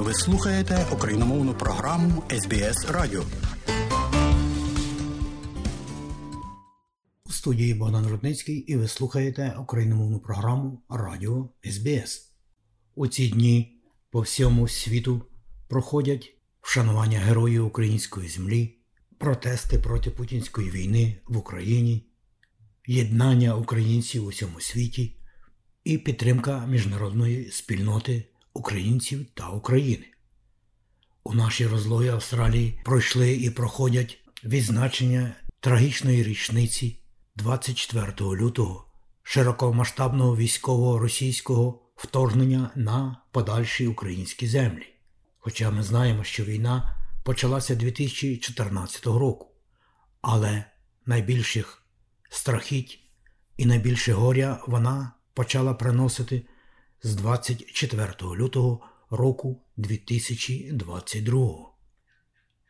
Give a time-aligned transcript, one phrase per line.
[0.00, 3.24] Ви слухаєте україномовну програму СБС Радіо.
[7.26, 12.32] У студії Богдан Рудницький і ви слухаєте україномовну програму Радіо СБС.
[12.94, 15.22] У ці дні по всьому світу
[15.68, 18.78] проходять вшанування героїв української землі,
[19.18, 22.06] протести проти путінської війни в Україні,
[22.86, 25.16] єднання українців у всьому світі
[25.84, 30.06] і підтримка міжнародної спільноти українців та України.
[31.24, 36.98] У нашій розлогі Австралії пройшли і проходять відзначення трагічної річниці
[37.36, 38.86] 24 лютого
[39.22, 44.86] широкомасштабного військового російського вторгнення на подальші українські землі.
[45.38, 49.48] Хоча ми знаємо, що війна почалася 2014 року,
[50.20, 50.64] але
[51.06, 51.82] найбільших
[52.28, 53.00] страхіть
[53.56, 56.46] і найбільше горя вона почала приносити
[57.02, 61.70] з 24 лютого року 2022.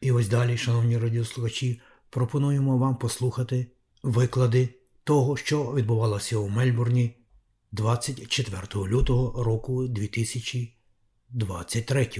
[0.00, 3.66] І ось далі, шановні радіослухачі, пропонуємо вам послухати
[4.02, 4.68] виклади
[5.04, 7.16] того, що відбувалося у Мельбурні
[7.72, 12.10] 24 лютого року 2023.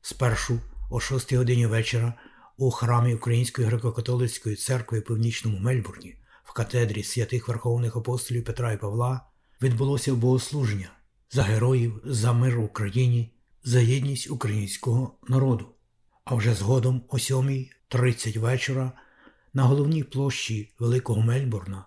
[0.00, 2.14] Спершу о 6 годині вечора
[2.56, 8.80] у храмі Української греко-католицької церкви в Північному Мельбурні в катедрі святих Верховних апостолів Петра і
[8.80, 9.26] Павла
[9.62, 10.90] відбулося богослуження
[11.30, 15.66] за героїв, за мир в Україні, за єдність українського народу.
[16.24, 18.92] А вже згодом о 7.30 вечора
[19.54, 21.84] на головній площі Великого Мельбурна,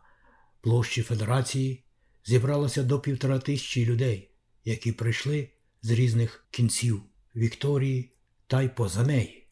[0.62, 1.84] площі Федерації,
[2.26, 4.32] зібралося до півтора тисячі людей,
[4.66, 5.50] які прийшли
[5.82, 7.02] з різних кінців
[7.36, 8.12] Вікторії
[8.48, 9.48] та й поза неї.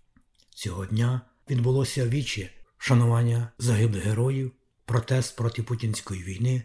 [0.49, 4.51] Цього дня відбулося віче шанування загиблих героїв,
[4.85, 6.63] протест проти путінської війни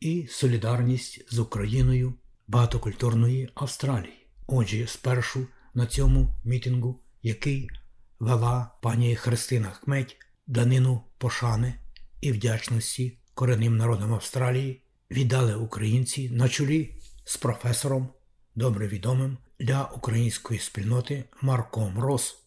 [0.00, 2.14] і солідарність з Україною
[2.48, 4.26] багатокультурної Австралії.
[4.46, 7.70] Отже, спершу на цьому мітингу, який
[8.18, 10.16] вела пані Христина Хметь,
[10.46, 11.74] данину пошани
[12.20, 16.94] і вдячності коренним народам Австралії, віддали українці на чолі
[17.24, 18.08] з професором,
[18.54, 22.38] добре відомим для української спільноти Марком Рос.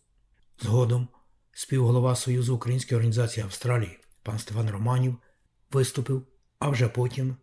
[0.62, 1.08] Згодом
[1.52, 5.18] співголова Союзу Української організації Австралії пан Стефан Романів
[5.72, 6.28] виступив,
[6.60, 7.36] а вже потім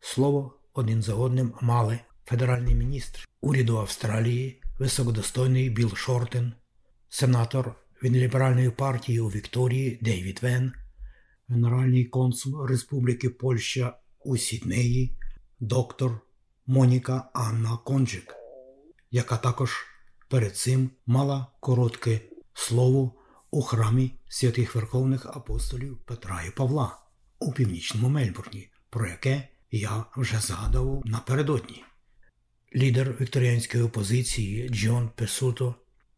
[0.00, 3.28] слово один за одним мали федеральний міністр.
[3.40, 6.52] Уряду Австралії, високодостойний Білл Шортен,
[7.08, 10.72] сенатор від ліберальної партії у Вікторії Дейвід Вен,
[11.48, 15.16] генеральний консул Республіки Польща у Сіднеї,
[15.60, 16.20] доктор
[16.66, 18.34] Моніка Анна Конджик,
[19.10, 19.86] яка також
[20.28, 22.20] перед цим мала коротке
[22.54, 23.12] слово
[23.50, 26.98] у храмі святих Верховних апостолів Петра і Павла
[27.38, 31.84] у північному Мельбурні, про яке я вже згадував напередодні.
[32.76, 35.74] Лідер вікторіанської опозиції Джон Песуто,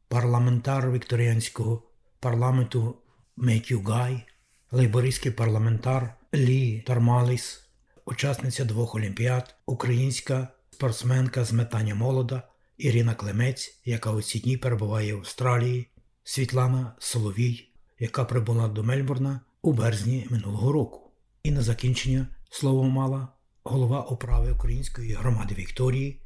[0.09, 1.83] парламентар вікторіанського
[2.21, 2.97] парламенту
[3.37, 4.27] Меттю Гай,
[4.71, 7.69] лейбористський парламентар Лі Тармаліс,
[8.05, 12.43] учасниця двох олімпіад, українська спортсменка з метання молода
[12.79, 15.89] Ірина Клемець, яка у ці дні перебуває в Австралії,
[16.25, 17.69] Світлана Соловій,
[17.99, 21.11] яка прибула до Мельбурна у березні минулого року.
[21.43, 23.29] І на закінчення слово мала
[23.65, 26.21] голова управи Української громади Вікторії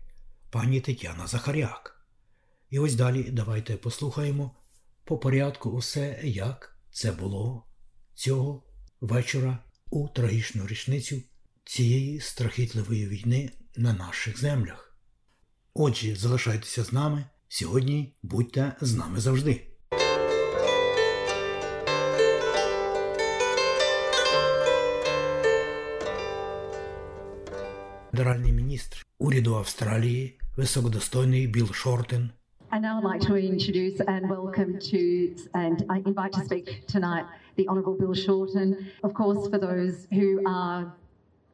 [0.51, 2.07] пані Тетяна Захаряк.
[2.71, 4.51] І ось далі давайте послухаємо
[5.05, 7.67] по порядку усе, як це було
[8.15, 8.63] цього
[9.01, 9.59] вечора
[9.91, 11.23] у трагічну річницю
[11.65, 14.97] цієї страхітливої війни на наших землях.
[15.75, 19.76] Отже, залишайтеся з нами сьогодні, будьте з нами завжди.
[28.16, 32.30] Федеральний міністр уряду Австралії, високодостойний Білл Шортен.
[32.72, 35.02] And now I'd like to introduce and welcome to
[35.64, 37.26] and I invite to speak tonight
[37.58, 38.70] the Honourable Bill Shorten.
[39.04, 40.30] Of course, for those who
[40.60, 40.82] are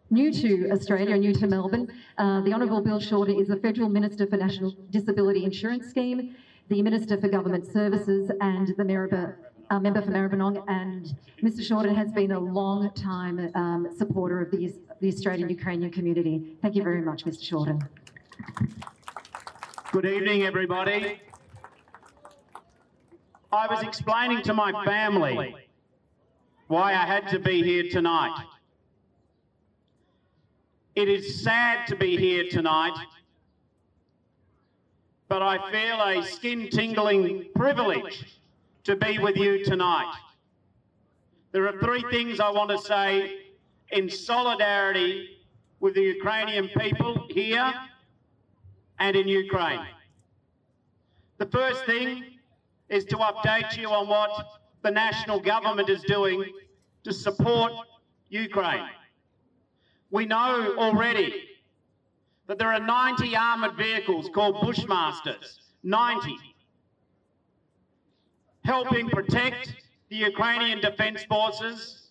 [0.10, 1.88] new to Australia and new to Melbourne,
[2.18, 6.36] uh, the Honourable Bill Shorten is the Federal Minister for National Disability Insurance Scheme,
[6.70, 9.36] the Minister for Government Services, and the Maribor,
[9.73, 10.63] uh, member for Maribyrnong.
[10.69, 11.65] And Mr.
[11.67, 16.57] Shorten has been a long time um, supporter of the, the Australian Ukrainian community.
[16.61, 17.43] Thank you very much, Mr.
[17.43, 17.81] Shorten.
[19.91, 21.21] Good evening, everybody.
[23.51, 25.55] I was explaining to my family
[26.69, 28.47] why I had to be here tonight.
[30.95, 32.97] It is sad to be here tonight,
[35.29, 38.42] but I feel a skin tingling privilege
[38.85, 40.13] to be with you tonight.
[41.53, 43.39] There are three things I want to say
[43.91, 45.39] in solidarity
[45.81, 47.73] with the Ukrainian people here
[48.99, 49.87] and in Ukraine.
[51.39, 52.25] The first thing
[52.89, 54.31] is to update you on what
[54.83, 56.45] the national government is doing
[57.05, 57.73] to support
[58.29, 58.89] Ukraine.
[60.11, 61.49] We know already
[62.47, 66.37] that there are 90 armoured vehicles called Bushmasters, 90,
[68.65, 69.75] helping protect
[70.09, 72.09] the Ukrainian Defence Forces,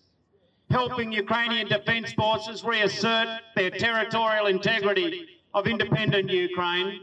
[0.70, 7.00] helping Ukrainian Defence Forces reassert their territorial integrity of independent Ukraine.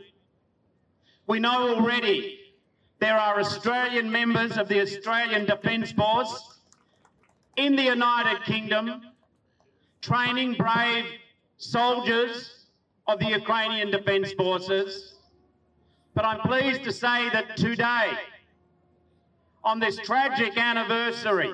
[1.27, 2.39] We know already
[2.99, 6.59] there are Australian members of the Australian Defence Force
[7.55, 9.01] in the United Kingdom
[10.01, 11.05] training brave
[11.57, 12.65] soldiers
[13.07, 15.15] of the Ukrainian Defence Forces.
[16.13, 18.11] But I'm pleased to say that today,
[19.63, 21.53] on this tragic anniversary,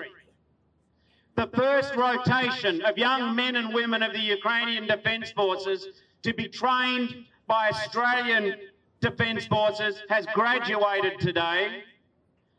[1.36, 5.88] the first rotation of young men and women of the Ukrainian Defence Forces
[6.24, 8.56] to be trained by Australian
[9.02, 11.84] Defence Forces has graduated today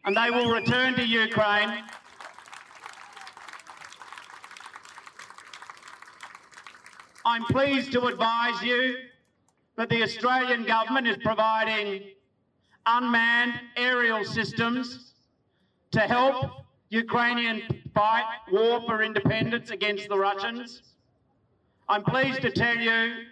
[0.04, 1.82] and they will return to Ukraine.
[7.24, 8.96] I'm pleased to advise you
[9.76, 12.02] that the Australian government is providing
[12.86, 15.14] unmanned aerial systems
[15.96, 16.50] to help
[16.90, 17.62] Ukrainian
[17.94, 20.82] fight war for independence against the Russians.
[21.88, 23.24] I'm pleased to tell you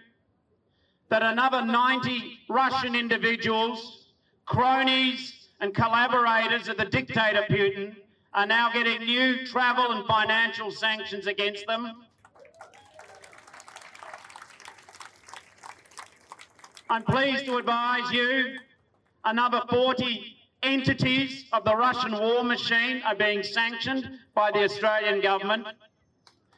[1.09, 4.07] that another 90 Russian individuals,
[4.47, 7.95] cronies and collaborators of the dictator Putin
[8.33, 11.91] are now getting new travel and financial sanctions against them.
[16.89, 18.57] I'm pleased to advise you
[19.23, 20.34] another 40
[20.65, 25.67] entities of the Russian war machine are being sanctioned by the Australian government.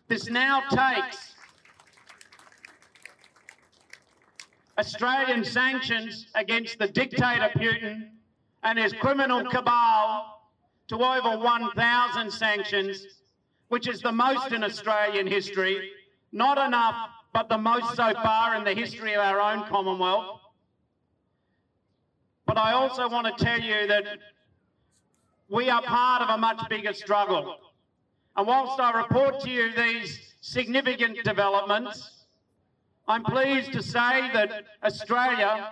[0.08, 1.36] This now takes
[4.78, 8.10] Australian sanctions against the dictator Putin
[8.64, 10.42] and his criminal cabal
[10.88, 13.06] to over 1,000 sanctions,
[13.68, 15.92] which is the most in Australian history.
[16.32, 16.96] Not enough,
[17.34, 20.40] but the most so far in the history of our own Commonwealth.
[22.48, 24.06] But I also want to tell you that
[25.50, 27.58] we are part of a much bigger struggle.
[28.36, 32.26] And whilst I report to you these significant developments,
[33.08, 35.72] I'm pleased to say that Australia,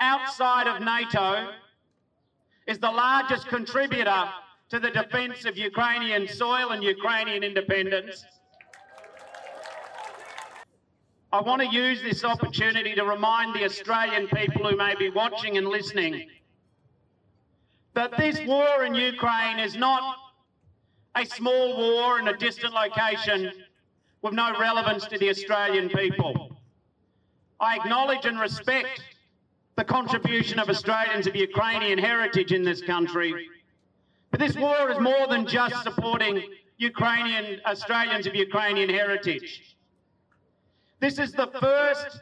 [0.00, 1.50] outside of NATO,
[2.66, 4.24] is the largest contributor
[4.70, 8.24] to the defence of Ukrainian soil and Ukrainian independence.
[11.32, 15.56] I want to use this opportunity to remind the Australian people who may be watching
[15.56, 16.28] and listening
[17.94, 20.16] that this war in Ukraine is not
[21.14, 23.50] a small war in a distant location
[24.20, 26.54] with no relevance to the Australian people.
[27.60, 29.00] I acknowledge and respect
[29.76, 33.48] the contribution of Australians of Ukrainian heritage in this country.
[34.30, 36.42] But this war is more than just supporting
[36.76, 39.76] Ukrainian Australians of Ukrainian heritage.
[41.02, 42.20] This is the first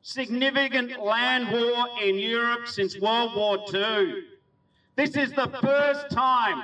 [0.00, 4.22] significant land war in Europe since World War II.
[4.96, 6.62] This is the first time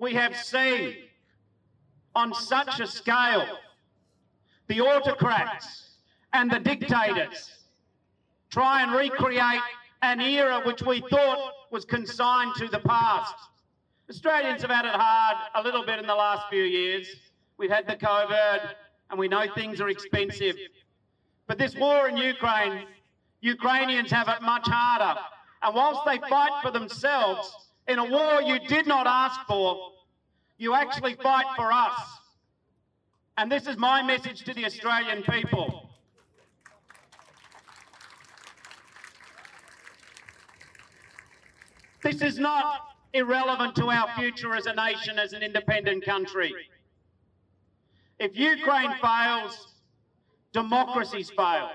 [0.00, 0.96] we have seen
[2.16, 3.46] on such a scale
[4.66, 5.98] the autocrats
[6.32, 7.58] and the dictators
[8.50, 9.62] try and recreate
[10.02, 13.36] an era which we thought was consigned to the past.
[14.10, 17.06] Australians have had it hard a little bit in the last few years.
[17.56, 18.74] We've had the COVID,
[19.10, 20.56] and we know things are expensive.
[21.46, 22.86] But this war in Ukraine,
[23.40, 25.20] Ukrainians have it much harder.
[25.62, 27.54] And whilst they fight for themselves
[27.86, 29.92] in a war you did not ask for,
[30.58, 31.94] you actually fight for us.
[33.36, 35.90] And this is my message to the Australian people.
[42.02, 42.80] This is not
[43.14, 46.54] irrelevant to our future as a nation, as an independent country.
[48.18, 49.74] If Ukraine fails,
[50.52, 51.70] democracies fail.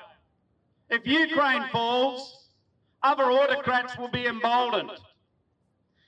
[0.89, 2.49] If Ukraine falls,
[3.03, 4.91] other autocrats will be emboldened.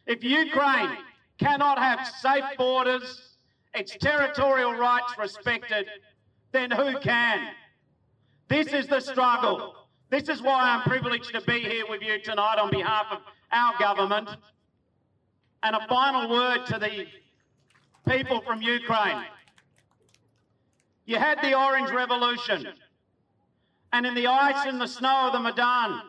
[0.06, 0.98] If Ukraine
[1.38, 3.38] cannot have safe borders,
[3.74, 5.88] its territorial rights respected,
[6.52, 7.50] then who can?
[8.50, 9.76] This is the struggle.
[10.10, 13.20] This is why I'm privileged to be here with you tonight on behalf of
[13.52, 14.30] our government.
[15.64, 17.06] And a final word to the
[18.10, 19.24] people from Ukraine.
[21.12, 22.65] You had the Orange Revolution.
[23.91, 26.03] And in the ice and the snow of the Maidan,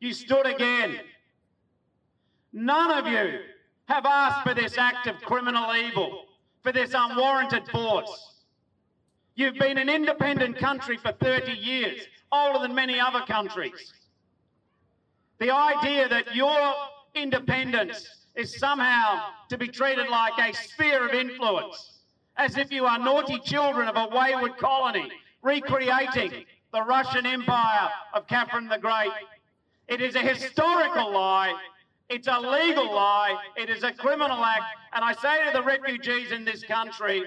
[0.00, 0.98] you stood again.
[2.52, 3.38] None of you
[3.88, 6.24] have asked for this act of criminal evil,
[6.64, 8.42] for this unwarranted force.
[9.36, 12.00] You've been an independent country for 30 years,
[12.32, 13.92] older than many other countries.
[15.38, 16.74] The idea that your
[17.14, 21.95] independence is somehow to be treated like a sphere of influence,
[22.36, 25.10] as if you are naughty children of a wayward colony,
[25.42, 29.12] recreating the Russian Empire of Catherine the Great.
[29.88, 31.54] It is a historical lie.
[32.08, 33.36] It's a legal lie.
[33.56, 34.64] It is a criminal act.
[34.92, 37.24] And I say to the refugees in this country,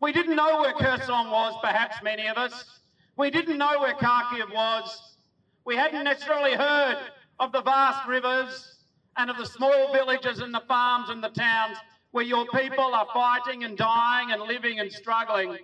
[0.00, 2.80] we didn't know where Kherson was, perhaps many of us.
[3.16, 5.16] We didn't know where Kharkiv was.
[5.64, 6.98] We hadn't necessarily heard
[7.40, 8.76] of the vast rivers
[9.16, 11.78] and of the small villages and the farms and the towns
[12.12, 15.58] where your people are fighting and dying and living and struggling.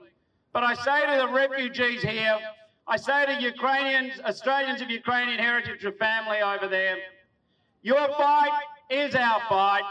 [0.52, 2.38] But I say to the refugees here,
[2.86, 6.96] I say to Ukrainians, Australians of Ukrainian heritage of family over there,
[7.82, 8.52] your fight
[8.90, 9.82] is our fight,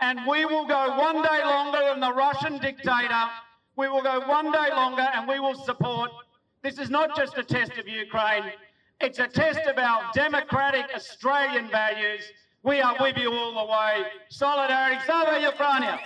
[0.00, 3.24] and we will go one day longer than the Russian dictator.
[3.76, 6.10] We will go one day longer and we will support.
[6.62, 8.44] This is not just a test of Ukraine,
[9.00, 12.22] it's a test of our democratic Australian values.
[12.64, 14.04] We are with you all the way.
[14.28, 15.00] Solidarity.
[15.04, 15.98] Slava Ukraine!